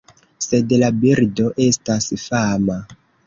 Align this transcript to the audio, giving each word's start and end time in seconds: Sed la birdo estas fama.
Sed 0.43 0.71
la 0.83 0.89
birdo 1.03 1.51
estas 1.67 2.09
fama. 2.25 2.79